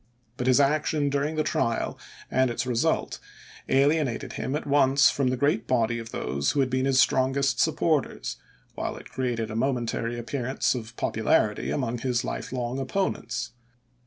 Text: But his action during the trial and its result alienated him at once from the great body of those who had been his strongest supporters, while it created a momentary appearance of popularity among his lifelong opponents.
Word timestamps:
But 0.35 0.47
his 0.47 0.59
action 0.59 1.11
during 1.11 1.35
the 1.35 1.43
trial 1.43 1.95
and 2.31 2.49
its 2.49 2.65
result 2.65 3.19
alienated 3.69 4.33
him 4.33 4.55
at 4.55 4.65
once 4.65 5.11
from 5.11 5.27
the 5.27 5.37
great 5.37 5.67
body 5.67 5.99
of 5.99 6.09
those 6.11 6.53
who 6.53 6.59
had 6.59 6.71
been 6.71 6.85
his 6.85 6.99
strongest 6.99 7.59
supporters, 7.59 8.37
while 8.73 8.97
it 8.97 9.11
created 9.11 9.51
a 9.51 9.55
momentary 9.55 10.17
appearance 10.17 10.73
of 10.73 10.95
popularity 10.95 11.69
among 11.69 11.99
his 11.99 12.23
lifelong 12.23 12.79
opponents. 12.79 13.51